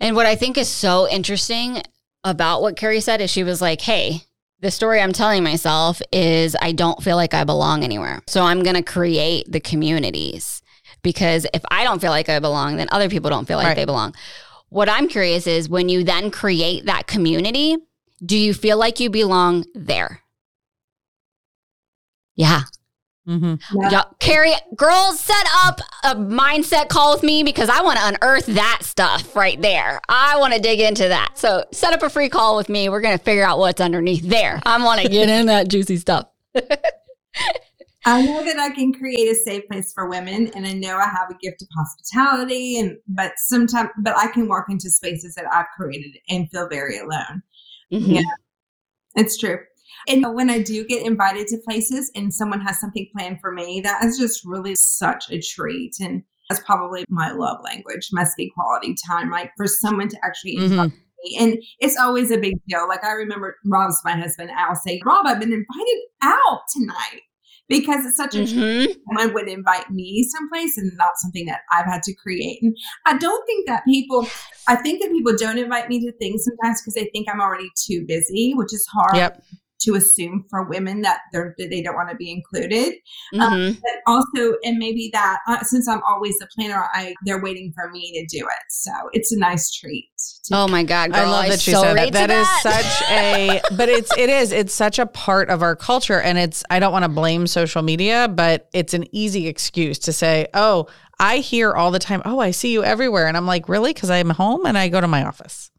[0.00, 1.82] And what I think is so interesting
[2.24, 4.22] about what Carrie said is she was like, hey,
[4.60, 8.20] the story I'm telling myself is I don't feel like I belong anywhere.
[8.26, 10.62] So I'm going to create the communities
[11.02, 13.76] because if I don't feel like I belong, then other people don't feel like Right.
[13.76, 14.14] they belong.
[14.68, 17.76] What I'm curious is when you then create that community,
[18.24, 20.22] do you feel like you belong there?
[22.34, 22.62] Yeah.
[23.28, 23.80] Mm-hmm.
[23.80, 24.04] Yeah.
[24.20, 28.78] Carrie, girls, set up a mindset call with me because I want to unearth that
[28.82, 30.00] stuff right there.
[30.08, 31.36] I want to dig into that.
[31.36, 32.88] So set up a free call with me.
[32.88, 34.60] We're going to figure out what's underneath there.
[34.64, 36.28] I want to get in that juicy stuff.
[38.06, 41.04] I know that I can create a safe place for women, and I know I
[41.04, 42.78] have a gift of hospitality.
[42.78, 46.98] And but sometimes, but I can walk into spaces that I've created and feel very
[46.98, 47.42] alone.
[47.92, 48.14] Mhm.
[48.14, 48.22] Yeah.
[49.16, 49.58] It's true.
[50.08, 53.80] And when I do get invited to places and someone has something planned for me,
[53.82, 55.92] that is just really such a treat.
[56.00, 59.30] And that's probably my love language must be quality time.
[59.30, 60.92] Like for someone to actually Mhm.
[61.24, 61.36] me.
[61.38, 62.88] And it's always a big deal.
[62.88, 64.50] Like I remember Rob's my husband.
[64.56, 67.22] I'll say, Rob, I've been invited out tonight
[67.68, 68.86] because it's such a Mhm.
[69.06, 72.62] someone would invite me someplace and not something that I've had to create.
[72.62, 74.26] And I don't think that people,
[74.68, 77.68] I think that people don't invite me to things sometimes because they think I'm already
[77.76, 79.42] too busy, which is hard Yep.
[79.80, 82.94] To assume for women that they're they don't want to be included.
[83.34, 83.76] Mhm.
[83.80, 87.90] But also, and maybe that uh, since I'm always the planner, I they're waiting for
[87.90, 88.62] me to do it.
[88.70, 90.08] So it's a nice treat.
[90.44, 91.20] to- Oh my God, girl.
[91.20, 92.26] I love that she so said relate that.
[92.26, 95.76] to That is such a, but it's it is it's such a part of our
[95.76, 99.98] culture, and it's I don't want to blame social media, but it's an easy excuse
[100.00, 100.86] to say, oh,
[101.20, 103.92] I hear all the time, oh, I see you everywhere, and I'm like, really?
[103.92, 105.70] Because I'm home and I go to my office.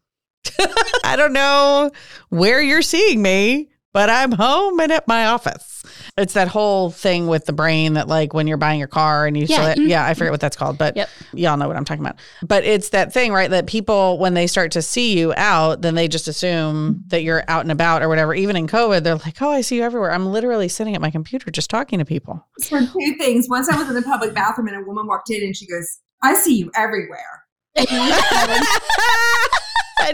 [1.04, 1.92] I don't know
[2.30, 5.84] where you're seeing me, but I'm home and at my office.
[6.18, 9.36] It's that whole thing with the brain that like when you're buying your car and
[9.36, 9.62] you Yeah.
[9.62, 9.88] yeah, mm-hmm.
[9.88, 11.10] yeah, I forget what that's called, but Yep.
[11.34, 12.18] y'all know what I'm talking about.
[12.44, 13.50] But it's that thing, right?
[13.50, 17.44] That people when they start to see you out, then they just assume that you're
[17.48, 18.36] out and about or whatever.
[18.36, 21.10] Even in COVID, they're like, "Oh, I see you everywhere." I'm literally sitting at my
[21.10, 22.46] computer just talking to people.
[22.68, 23.48] for two things.
[23.50, 26.00] Once I was in the public bathroom and a woman walked in and she goes,
[26.22, 27.44] "I see you everywhere."
[27.76, 27.88] and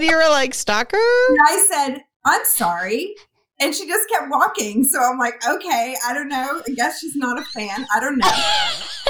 [0.03, 3.13] you were like, "Stalker." And I said, I'm sorry.
[3.59, 4.83] And she just kept walking.
[4.83, 6.61] So I'm like, okay, I don't know.
[6.67, 7.85] I guess she's not a fan.
[7.95, 8.27] I don't know.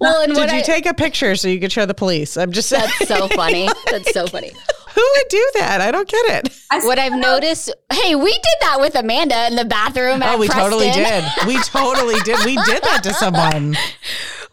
[0.00, 2.38] Well, and Did you I, take a picture so you could show the police?
[2.38, 2.88] I'm just saying.
[2.98, 3.68] that's so funny.
[3.90, 4.50] That's so funny.
[4.94, 5.80] Who would do that?
[5.80, 6.84] I don't get it.
[6.84, 10.38] What I've noticed, hey, we did that with Amanda in the bathroom oh, at Oh,
[10.38, 11.24] we totally did.
[11.46, 12.38] We totally did.
[12.44, 13.76] We did that to someone.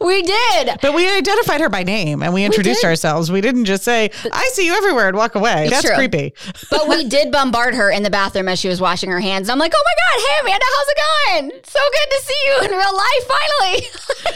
[0.00, 0.78] We did.
[0.80, 2.86] But we identified her by name and we introduced did.
[2.86, 3.32] ourselves.
[3.32, 5.64] We didn't just say, I see you everywhere and walk away.
[5.64, 5.96] It's That's true.
[5.96, 6.34] creepy.
[6.70, 9.48] But we did bombard her in the bathroom as she was washing her hands.
[9.48, 10.98] I'm like, oh my God, hey, Amanda, how's it
[11.50, 11.62] going?
[11.64, 13.28] So good to see you in real life,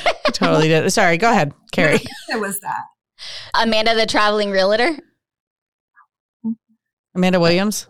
[0.03, 0.15] finally.
[0.33, 0.93] totally did.
[0.93, 2.01] Sorry, go ahead, Carrie.
[2.29, 2.81] What was that?
[3.55, 4.99] Amanda, the traveling realtor.
[7.15, 7.83] Amanda Williams.
[7.83, 7.89] Is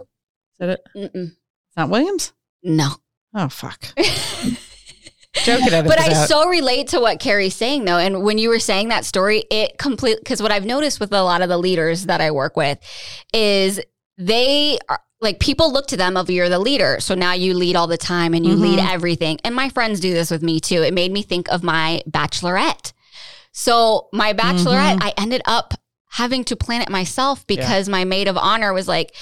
[0.59, 0.81] that it?
[0.97, 1.29] Mm-mm.
[1.29, 2.33] It's not Williams?
[2.63, 2.91] No.
[3.35, 3.83] Oh, fuck.
[5.45, 6.29] Could But I out.
[6.29, 7.99] so relate to what Carrie's saying though.
[7.99, 11.23] And when you were saying that story, it complete because what I've noticed with a
[11.23, 12.79] lot of the leaders that I work with
[13.33, 13.81] is
[14.19, 16.99] they are like people look to them of you're the leader.
[17.01, 18.89] So now you lead all the time and you lead Mm-hmm.
[18.95, 19.39] everything.
[19.45, 20.83] And my friends do this with me too.
[20.83, 22.93] It made me think of my bachelorette.
[23.53, 25.03] So my bachelorette, Mm-hmm.
[25.09, 25.75] I ended up
[26.11, 29.15] having to plan it myself because my maid of honor was like,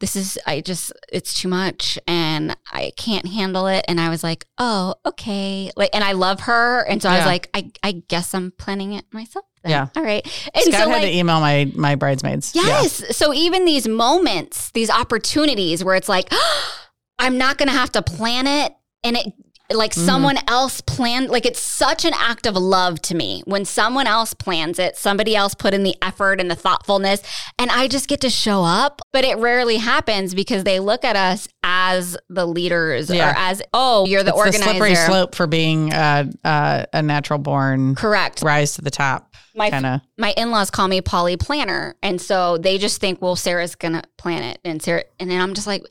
[0.00, 4.22] this is I just it's too much and I can't handle it and I was
[4.22, 7.92] like, "Oh, okay." Like and I love her and so I was like, I I
[8.08, 9.44] guess I'm planning it myself.
[9.62, 9.70] Then.
[9.70, 9.86] Yeah.
[9.96, 10.24] All right.
[10.54, 12.52] And Scott so had like to email my my bridesmaids.
[12.54, 12.62] Yeah.
[12.66, 13.16] Yes.
[13.16, 16.32] So even these moments, these opportunities where it's like,
[17.18, 19.32] I'm not going to have to plan it and it
[19.72, 20.06] like Mm-hmm.
[20.06, 24.32] someone else planned like it's such an act of love to me when someone else
[24.32, 27.20] plans it somebody else put in the effort and the thoughtfulness
[27.58, 31.16] and i just get to show up but it rarely happens because they look at
[31.16, 33.30] us as the leaders Yeah.
[33.30, 37.02] or as oh you're the It's organizer the slippery slope for being uh, uh, a
[37.02, 40.00] natural born correct rise to the top My- kind of.
[40.16, 44.42] my in-laws call me Polly Planner, and so they just think, well, Sarah's gonna plan
[44.44, 45.82] it, and Sarah, and then I'm just like,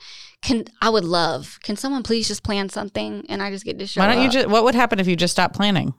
[0.43, 3.87] can I would love, can someone please just plan something, and I just get to
[3.87, 4.33] show Why don't you up?
[4.33, 4.47] just?
[4.47, 5.93] What would happen if you just stopped planning?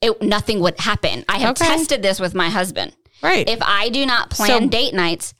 [0.00, 1.24] It, nothing would happen.
[1.28, 1.66] I have Okay.
[1.66, 2.94] tested this with my husband.
[3.22, 3.48] Right.
[3.48, 5.32] If I do not plan So- date nights,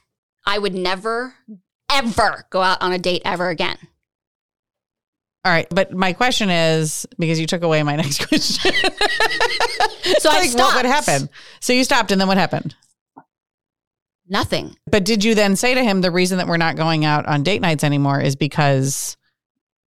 [0.46, 1.34] I would never,
[1.90, 3.76] ever go out on a date ever again.
[5.44, 8.72] All right, but my question is because you took away my next question.
[10.18, 10.74] So I like, stopped.
[10.74, 11.28] what would happen?
[11.60, 12.74] So you stopped, and then what happened?
[14.34, 14.76] Nothing.
[14.90, 17.44] But did you then say to him the reason that we're not going out on
[17.44, 19.16] date nights anymore is because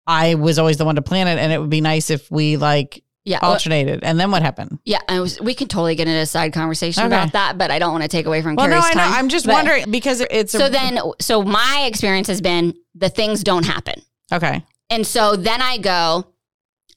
[0.06, 2.58] I was always the one to plan it, and it would be nice if we
[2.58, 3.38] like Yeah.
[3.40, 4.00] well, alternated.
[4.04, 4.80] And then what happened?
[4.84, 4.98] yeah.
[5.08, 7.14] I was, we can totally get into a side conversation Okay.
[7.14, 9.04] about that, but I don't want to take away from Well, no, Carrie's I know.
[9.08, 9.12] time.
[9.14, 13.08] I'm just But- wondering because it's So a, then, so my experience has been the
[13.08, 14.02] things don't happen.
[14.30, 14.62] okay.
[14.90, 16.26] And so then I go,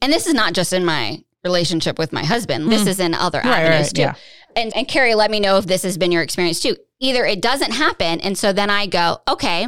[0.02, 2.70] and this is not just in my relationship with my husband.
[2.70, 3.46] This is in other Mm.
[3.46, 4.02] Right, avenues right, too.
[4.02, 4.14] yeah.
[4.58, 6.76] And and Carrie, let me know if this has been your experience too.
[7.00, 9.68] Either it doesn't happen, and so then I go, okay,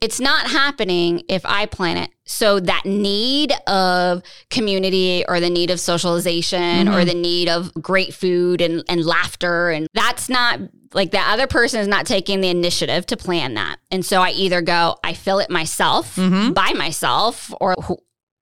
[0.00, 2.10] it's not happening if I plan it.
[2.24, 6.94] So that need of community or the need of socialization Mm-hmm.
[6.94, 10.58] or the need of great food and, and laughter and that's not
[10.94, 13.76] like the other person is not taking the initiative to plan that.
[13.90, 16.52] And so I either go, I fill it myself Mm-hmm.
[16.52, 17.74] by myself or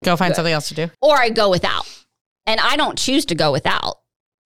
[0.04, 0.90] Go find something else to do.
[1.02, 1.86] or I go without.
[2.46, 3.96] And I don't choose to go without.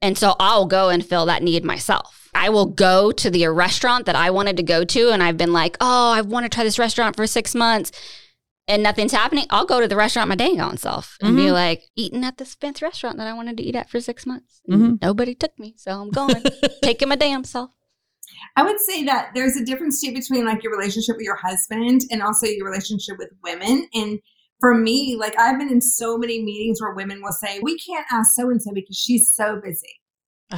[0.03, 2.24] And so I'll go and fill that need myself.
[2.35, 5.39] I I will go to the restaurant that I wanted to go to, and I've
[5.39, 7.91] been like, oh, I want to try this restaurant for six months,
[8.69, 9.47] and nothing's happening.
[9.51, 11.53] I'll go to the restaurant my dang on self and be Mhm.
[11.53, 14.61] like, eating at this fancy restaurant that I wanted to eat at for six months.
[14.71, 15.01] Mhm.
[15.01, 16.43] Nobody took me, so I'm going,
[16.83, 17.71] taking my damn self.
[18.57, 22.03] I would say that there's a difference too between like your relationship with your husband
[22.11, 23.87] and also your relationship with women.
[23.95, 24.19] And
[24.61, 28.07] for me, like I've been in so many meetings where women will say, "We can't
[28.11, 30.01] ask so and so because she's so busy,"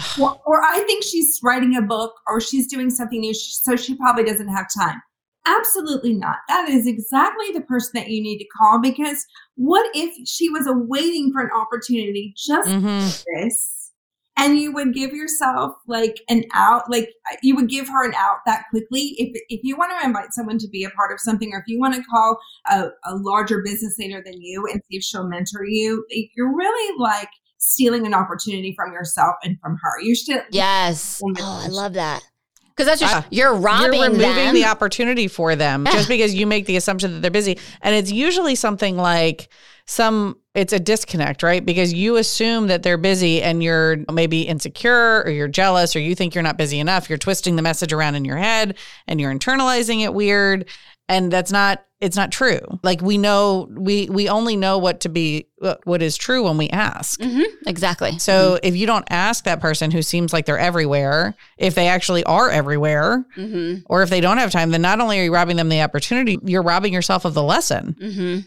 [0.21, 3.97] or, or "I think she's writing a book or she's doing something new, so she
[3.97, 5.01] probably doesn't have time."
[5.47, 6.39] Absolutely not.
[6.49, 10.67] That is exactly the person that you need to call because what if she was
[10.67, 13.25] awaiting for an opportunity just Mhm.
[13.37, 13.93] this
[14.37, 17.11] and you would give yourself like an out like
[17.43, 20.59] you would give her an out that quickly if if you want to invite someone
[20.59, 23.63] to be a part of something or if you want to call a, a larger
[23.63, 26.05] business leader than you and see if she'll mentor you
[26.37, 27.31] you're really like
[27.67, 31.21] stealing an opportunity from yourself and from her you should Yes.
[31.25, 32.23] Oh Oh, I love that.
[32.69, 34.55] Because that's just, Ah, you're robbing You're removing them.
[34.55, 37.59] the opportunity for them just because you make the assumption that they're busy.
[37.81, 39.49] And it's usually something like
[39.87, 41.65] some it's a disconnect, right?
[41.65, 46.15] Because you assume that they're busy and you're maybe insecure or you're jealous or you
[46.15, 47.09] think you're not busy enough.
[47.09, 48.77] You're twisting the message around in your head
[49.07, 50.69] and you're internalizing it weird
[51.09, 52.61] and that's not it's not true.
[52.83, 55.47] Like we know we we only know what to be
[55.85, 57.21] what is true when we ask.
[57.23, 58.19] hmm Exactly.
[58.19, 62.23] So if you don't ask that person who seems like they're everywhere, if they actually
[62.25, 65.57] are everywhere, hmm or if they don't have time, then not only are you robbing
[65.57, 67.97] them the opportunity, you're robbing yourself of the lesson.
[67.99, 68.39] hmm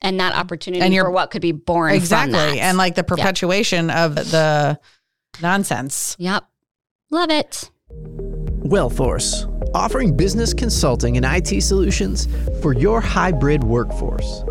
[0.00, 2.58] And that opportunity And you're- for what could be born exactly.
[2.58, 4.78] And like the perpetuation of the
[5.40, 6.16] nonsense.
[6.18, 6.44] yep.
[7.10, 7.70] Love it.
[8.72, 12.26] Wellforce, offering business consulting and IT solutions
[12.62, 14.44] for your hybrid workforce.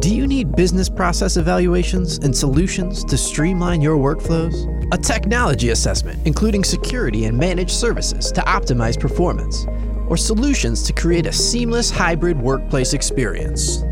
[0.00, 4.54] Do you need business process evaluations and solutions to streamline your workflows?
[4.92, 9.64] A technology assessment, including security and managed services to optimize performance,
[10.08, 13.82] or solutions to create a seamless hybrid workplace experience?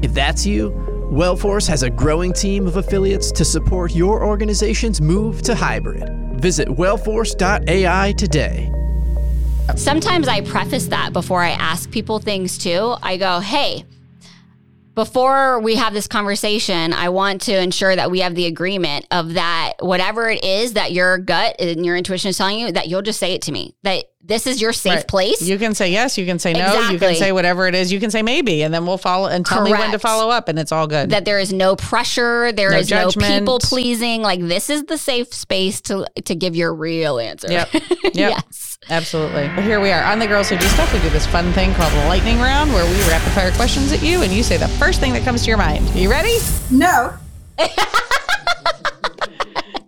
[0.00, 0.70] If that's you,
[1.12, 6.08] Wellforce has a growing team of affiliates to support your organization's move to hybrid.
[6.40, 8.72] Visit wellforce.ai today.
[9.76, 12.94] Sometimes I preface that before I ask people things too.
[13.02, 13.84] I go, hey,
[14.94, 19.34] before we have this conversation, I want to ensure that we have the agreement of
[19.34, 23.02] that whatever it is that your gut and your intuition is telling you, that you'll
[23.02, 23.74] just say it to me.
[23.84, 25.08] That this is your safe Right.
[25.08, 25.42] place.
[25.42, 27.98] You can say yes, you can say no, you can say whatever it is, you
[27.98, 30.58] can say maybe, and then we'll follow and tell me when to follow up, and
[30.58, 31.10] it's all good.
[31.10, 34.22] that there is no pressure, there No is no people pleasing.
[34.22, 37.50] Like this is the safe space to to give your real answer.
[37.50, 37.68] Yep.
[38.14, 38.14] Yep.
[38.14, 38.78] yes.
[38.90, 39.48] Absolutely.
[39.54, 40.92] But here we are on the Girls Who Do Stuff.
[40.92, 44.02] We do this fun thing called the lightning round where we rapid fire questions at
[44.02, 45.88] you and you say the first thing that comes to your mind.
[45.90, 46.36] Are you ready?
[46.70, 47.14] no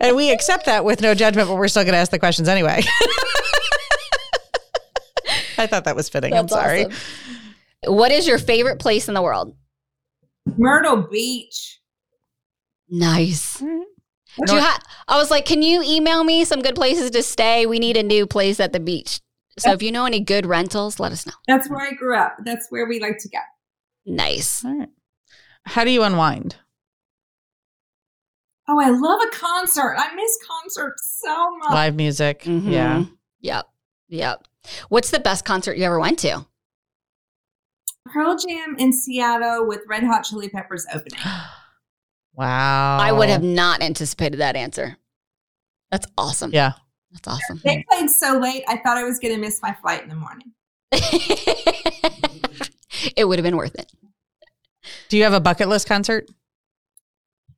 [0.01, 2.47] And we accept that with no judgment, but we're still going to ask the questions
[2.49, 2.83] anyway.
[5.59, 6.35] I thought that was fitting.
[6.35, 6.87] I'm sorry.
[6.87, 6.99] awesome.
[7.87, 9.55] What is your favorite place in the world?
[10.59, 11.81] myrtle beach
[12.91, 13.57] Nice.
[13.63, 14.45] Mm-hmm.
[14.47, 17.65] Do you ha- I was like, can you email me some good places to stay?
[17.67, 19.21] We need a new place at the beach.
[19.59, 21.33] So if you know any good rentals, let us know.
[21.47, 23.39] that's where i grew up that's where we like to go
[24.07, 24.65] Nice.
[24.65, 24.89] All right.
[25.65, 26.57] How do you unwind?
[28.69, 32.43] oh i love a concert i miss concerts so much Live music.
[32.43, 32.71] Mhm.
[32.71, 33.05] Yeah.
[33.41, 33.67] Yep.
[34.09, 34.45] Yep.
[34.89, 36.47] What's the best concert you ever went to?
[38.07, 41.21] Pearl Jam in Seattle with Red Hot Chili Peppers opening.
[42.37, 42.99] Wow.
[43.01, 44.97] I would have not anticipated that answer.
[45.93, 46.51] That's awesome.
[46.53, 46.73] Yeah.
[47.13, 47.61] That's awesome.
[47.65, 50.17] They played so late, I thought I was going to miss my flight in the
[50.17, 50.51] morning.
[53.17, 53.93] it would have been worth it.
[55.09, 56.29] Do you have a bucket list concert?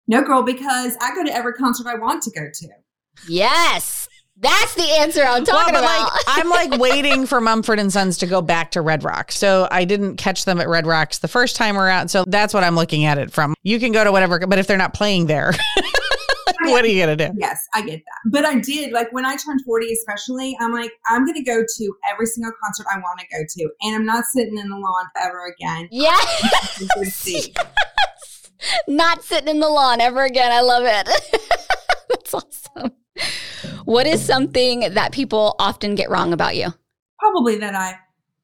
[0.07, 2.69] No, girl, because I go to every concert I want to go to.
[3.27, 4.09] Yes.
[4.39, 6.13] That's the answer I'm talking well, but about.
[6.13, 9.37] like I'm like waiting for Mumford and Sons to go back to Red Rocks.
[9.37, 12.09] So I didn't catch them at Red Rocks the first time around.
[12.09, 13.55] So that's what I'm looking at it from.
[13.63, 15.53] You can go to whatever, but if they're not playing there,
[16.61, 17.31] what are you gonna do?
[17.39, 18.31] Yes, I get that.
[18.31, 21.63] But I did, like when I turned 40, especially, I'm like, I'm going to go
[21.63, 23.71] to every single concert I want to go to.
[23.83, 25.89] And I'm not sitting in the lawn ever again.
[25.91, 26.79] yes.
[26.81, 27.55] I'm gonna see.
[28.87, 30.53] Not sitting in the lawn ever again.
[30.53, 31.09] I love it.
[32.09, 32.93] That's awesome.
[33.87, 36.75] What is something that people often get wrong about you?
[37.21, 37.95] Probably that I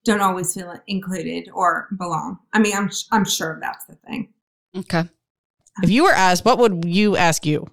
[0.04, 2.38] don't always feel included or belong.
[2.52, 4.32] I mean, I'm, I'm sure that's the thing.
[4.76, 5.00] Okay.
[5.00, 5.10] Um,
[5.82, 7.66] if you were asked, what would you ask you?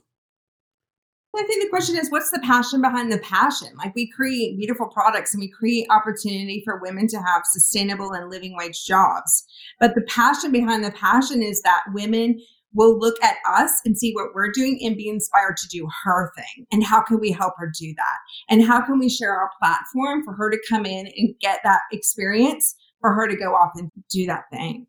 [1.36, 3.70] I think the question is, what's the passion behind the passion?
[3.78, 8.32] Like we create beautiful products and we create opportunity for women to have sustainable and
[8.32, 9.46] living wage jobs.
[9.80, 12.42] But the passion behind the passion is that women
[12.74, 16.32] will look at us and see what we're doing and be inspired to do her
[16.36, 16.66] thing.
[16.72, 18.18] And how can we help her do that?
[18.50, 21.82] And how can we share our platform for her to come in and get that
[21.92, 24.88] experience for her to go off and do that thing?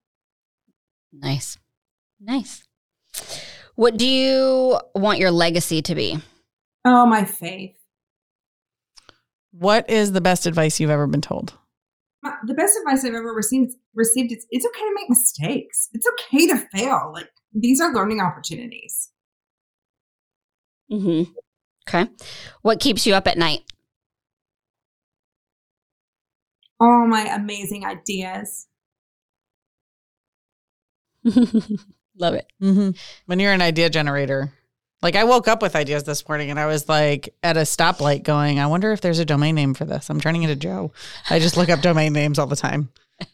[1.13, 1.59] Nice.
[2.21, 2.65] Nice.
[3.77, 6.19] What do you want your legacy to be?
[6.85, 7.77] Oh, my faith.
[9.53, 11.55] What is the best advice you've ever been told?
[12.45, 15.89] The best advice I've ever received received is it's okay to make mistakes.
[15.93, 17.11] It's okay to fail.
[17.15, 19.11] Like these are learning opportunities.
[20.91, 21.31] Mm-hmm.
[21.89, 22.11] Okay.
[22.63, 23.61] What keeps you up at night?
[26.79, 28.67] All my amazing ideas.
[31.25, 32.47] Love it.
[32.63, 32.91] Mm-hmm.
[33.27, 34.53] When you're an idea generator,
[35.03, 38.23] like I woke up with ideas this morning and I was like at a stoplight
[38.23, 40.11] going, I wonder if there's a domain name for this.
[40.11, 40.93] I'm turning into Joe.
[41.29, 42.91] I just look up domain names all the time.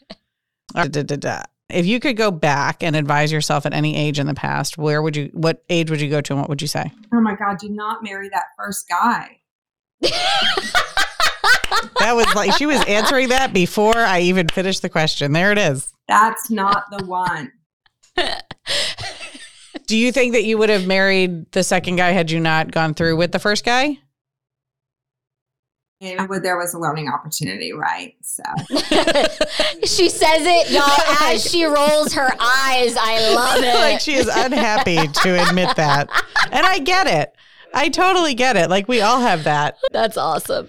[0.74, 1.42] Da, da, da, da.
[1.68, 5.02] If you could go back and advise yourself at any age in the past, where
[5.02, 6.92] would you, what age would you go to and what would you say?
[7.12, 9.40] Oh my God, do not marry that first guy.
[11.98, 15.32] That was like, she was answering that before I even finished the question.
[15.32, 15.92] There it is.
[16.06, 17.50] That's not the one.
[19.86, 22.94] Do you think that you would have married the second guy had you not gone
[22.94, 23.98] through with the first guy?
[26.00, 28.14] And when there was a learning opportunity, right?
[28.20, 28.42] So
[29.84, 30.82] she says it, y'all,
[31.22, 32.96] as she rolls her eyes.
[32.98, 33.74] I love it.
[33.74, 36.10] like she is unhappy to admit that.
[36.52, 37.34] And I get it.
[37.72, 38.68] I totally get it.
[38.68, 39.78] Like we all have that.
[39.90, 40.68] That's awesome.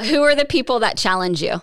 [0.00, 1.60] Who are the people that challenge you?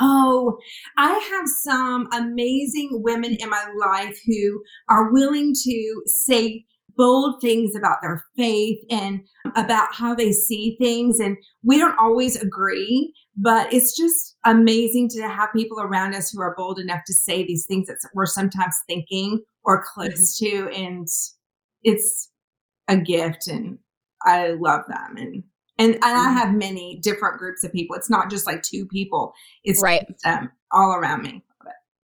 [0.00, 0.58] Oh,
[0.96, 6.64] I have some amazing women in my life who are willing to say
[7.00, 9.22] bold things about their faith and
[9.56, 11.18] about how they see things.
[11.18, 16.42] And we don't always agree, but it's just amazing to have people around us who
[16.42, 20.68] are bold enough to say these things that we're sometimes thinking or close to.
[20.74, 21.08] And
[21.82, 22.30] it's
[22.86, 23.78] a gift, and
[24.26, 25.16] I love them.
[25.16, 25.44] And
[25.78, 27.96] and, and I have many different groups of people.
[27.96, 29.32] It's not just like two people.
[29.64, 30.04] It's Right.
[30.26, 31.42] um, all around me.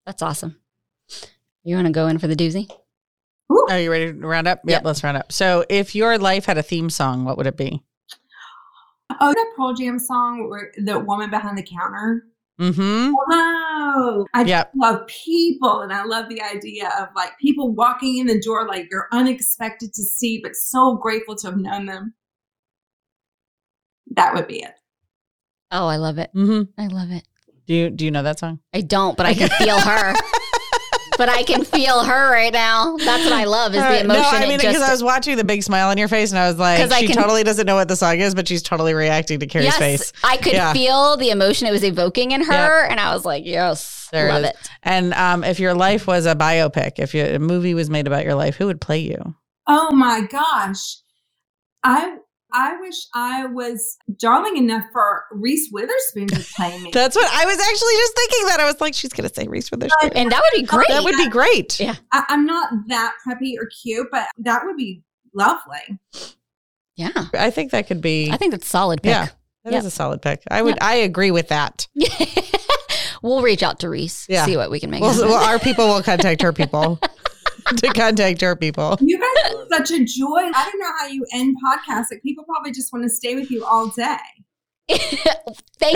[0.07, 0.59] That's awesome.
[1.63, 2.67] You want to go in for the doozy?
[3.51, 3.67] Ooh.
[3.69, 4.59] Are you ready to round up?
[4.65, 4.85] Yep, Yep.
[4.85, 5.31] let's round up.
[5.31, 7.81] So if your life had a theme song, what would it be?
[9.19, 12.23] Oh, that Pearl Jam song, where the woman behind the counter.
[12.59, 13.13] Mm-hmm.
[13.29, 14.25] Hello.
[14.33, 14.71] I just Yep.
[14.75, 18.87] love people, and I love the idea of like people walking in the door like
[18.91, 22.13] you're unexpected to see, but so grateful to have known them.
[24.15, 24.73] That would be it.
[25.71, 26.31] Oh, I love it.
[26.35, 26.81] Mm-hmm.
[26.81, 27.23] I love it.
[27.67, 28.59] Do you do you know that song?
[28.73, 30.13] I don't, but I can feel her.
[31.17, 32.95] but I can feel her right now.
[32.97, 34.21] That's what I love is the emotion.
[34.21, 36.31] No, I It mean just- because I was watching the big smile on your face,
[36.31, 38.33] and I was like, 'Cause I she can- totally doesn't know what the song is,
[38.35, 40.13] but she's totally reacting to Cary's yes, face.
[40.23, 40.73] I could Yeah.
[40.73, 44.43] feel the emotion it was evoking in her, and I was like, yes, There love
[44.43, 44.49] is.
[44.51, 44.55] it.
[44.83, 48.23] And um, if your life was a biopic, if you, a movie was made about
[48.23, 49.35] your life, who would play you?
[49.67, 50.97] Oh my gosh.
[51.83, 52.17] I
[52.53, 56.89] I wish I was darling enough for Reese Witherspoon to play me.
[56.93, 58.45] That's what I was actually just thinking.
[58.47, 60.11] That I was like, she's gonna say Reese Witherspoon.
[60.15, 60.87] And that would be great.
[60.87, 61.79] That would be great.
[61.79, 61.95] Yeah.
[62.13, 65.01] I, I'm not that preppy or cute, but that would be
[65.33, 65.99] lovely.
[66.95, 67.11] yeah.
[67.33, 68.31] I think that could be.
[68.31, 69.11] I think that's solid pick.
[69.11, 69.27] yeah,
[69.65, 69.87] that is Yeah.
[69.87, 70.41] a solid pick.
[70.49, 70.77] I would.
[70.81, 71.87] I agree with that.
[73.21, 74.45] we'll reach out to Reese, Yeah.
[74.45, 75.27] see what we can make Well, happen.
[75.29, 76.99] well, our people will contact her people
[77.77, 78.97] to contact her people.
[79.01, 80.25] You guys are such a joy.
[80.53, 82.05] I don't know how you end podcasts.
[82.11, 84.17] Like people probably just want to stay with you all day.
[84.89, 85.01] Thank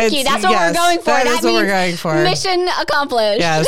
[0.01, 0.23] It's- you.
[0.23, 1.05] That's what yes, we're going for.
[1.05, 2.23] That That, is what we're going for.
[2.23, 3.39] mission accomplished.
[3.39, 3.67] Yes.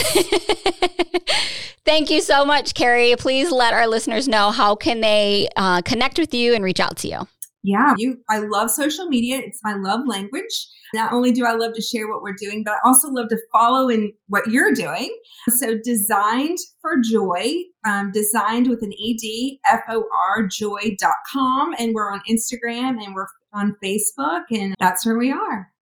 [1.86, 3.14] Thank you so much, Cary.
[3.18, 6.98] Please let our listeners know how can they uh, connect with you and reach out
[6.98, 7.28] to you.
[7.64, 8.18] Yeah, you.
[8.30, 9.38] I love social media.
[9.38, 10.68] It's my love language.
[10.94, 13.38] Not only do I love to share what we're doing, but I also love to
[13.54, 15.18] follow in what you're doing.
[15.48, 17.54] So, designed for joy,
[17.86, 23.28] um, designed with an ed, f o r joy.com, and we're on Instagram and we're
[23.54, 25.74] on Facebook, and that's where we are.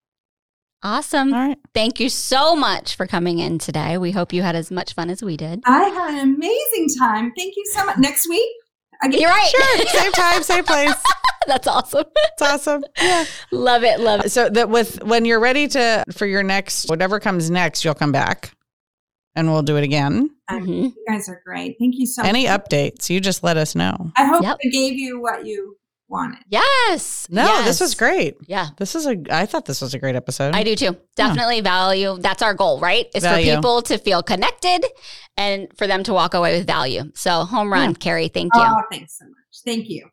[0.83, 1.33] Awesome.
[1.33, 1.59] All right.
[1.75, 3.99] Thank you so much for coming in today.
[3.99, 5.61] We hope you had as much fun as we did.
[5.65, 7.31] I had an amazing time.
[7.37, 7.97] Thank you so much.
[7.99, 8.49] Next week,
[9.03, 9.19] again.
[9.21, 9.47] You're right.
[9.49, 9.85] Sure.
[10.01, 10.93] Same time, same place.
[11.47, 12.05] That's awesome.
[12.15, 12.83] It's awesome.
[13.01, 13.25] Yeah.
[13.51, 13.99] love it.
[13.99, 14.31] Love it.
[14.31, 18.11] So that with when you're ready to for your next whatever comes next, you'll come
[18.11, 18.51] back,
[19.35, 20.29] and we'll do it again.
[20.49, 20.83] Um, Mhm.
[20.95, 21.77] You guys are great.
[21.79, 22.51] Thank you so Any much.
[22.71, 23.09] Any updates?
[23.09, 24.11] You just let us know.
[24.15, 24.57] I hope Yep.
[24.63, 25.77] I gave you what you
[26.11, 26.39] wanted.
[26.49, 27.25] Yes.
[27.29, 27.65] No, Yes.
[27.65, 28.35] this was great.
[28.47, 28.67] Yeah.
[28.77, 29.17] This is a.
[29.31, 30.53] I thought this was a great episode.
[30.53, 30.97] I do too.
[31.15, 32.17] Definitely value.
[32.19, 33.07] That's our goal, right?
[33.15, 33.51] Is Value.
[33.51, 34.85] for people to feel connected
[35.37, 37.03] and for them to walk away with value.
[37.15, 37.95] So home run, Yeah.
[37.95, 38.27] Cary.
[38.27, 38.61] Thank you.
[38.61, 39.35] Oh, thanks so much.
[39.65, 40.07] Thank you.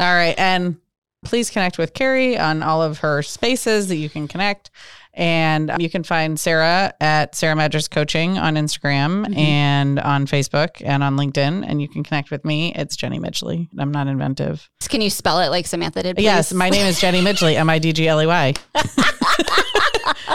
[0.00, 0.76] All right, and
[1.24, 4.70] please connect with Cary on all of her spaces that you can connect.
[5.14, 9.34] And you can find Sarah at Sarah Madras Coaching on Instagram Mm-hmm.
[9.38, 11.64] and on Facebook and on LinkedIn.
[11.68, 12.72] And you can connect with me.
[12.74, 13.68] It's Jenny Midgley.
[13.78, 14.68] I'm not inventive.
[14.88, 16.16] Can you spell it like Samantha did?
[16.16, 16.24] Please?
[16.24, 18.54] Yes, my name is Jenny Midgley, M I D G L E Y.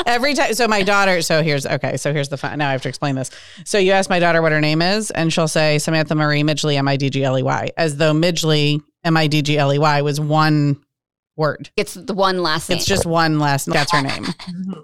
[0.05, 2.57] Every time, so my daughter, so here's, okay, so here's the fun.
[2.59, 3.29] Now I have to explain this.
[3.65, 6.75] So you ask my daughter what her name is, and she'll say Samantha Marie Midgley,
[6.77, 9.73] M I D G L E Y, as though Midgley, M I D G L
[9.73, 10.79] E Y, was one
[11.37, 11.69] word.
[11.77, 12.77] It's the one last name.
[12.77, 14.25] It's just one last, that's her name.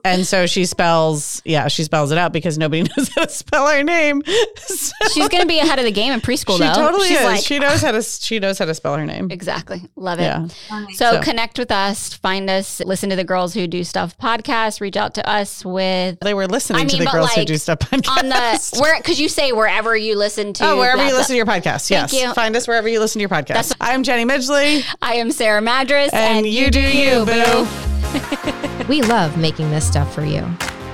[0.06, 3.68] And so she spells, yeah, she spells it out because nobody knows how to spell
[3.68, 4.22] her name.
[4.58, 6.74] So She's going to be ahead of the game in preschool, she though.
[6.74, 7.24] totally She's is.
[7.26, 9.32] like, she knows how to, she knows how to spell her name.
[9.32, 9.82] exactly.
[9.96, 10.24] Love it.
[10.24, 10.48] Yeah.
[10.94, 14.82] So, So- connect with us, find us, listen to the Girls Who Do Stuff podcast,
[14.82, 17.42] reach out to us with They were listening I to mean, the but Girls Who
[17.42, 18.18] like, Do Stuff podcast.
[18.20, 21.34] on the where because you say wherever you listen to Oh, wherever blah, you listen
[21.34, 21.90] to your podcast.
[21.90, 22.14] Yes.
[22.14, 22.34] you.
[22.34, 23.74] Find us wherever you listen to your podcast.
[23.80, 26.12] I'm Jenny Midgley, I am Sarah Madras
[26.44, 27.68] and, you do you, boo.
[28.90, 30.46] We love making this stuff for you.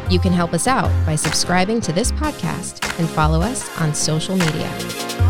[0.09, 4.35] You can help us out by subscribing to this podcast and follow us on social
[4.35, 5.28] media.